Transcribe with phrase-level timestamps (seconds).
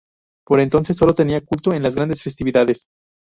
[0.47, 2.87] Por entonces solo tenía culto en las grandes festividades.